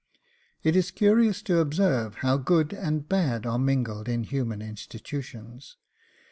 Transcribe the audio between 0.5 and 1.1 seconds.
It is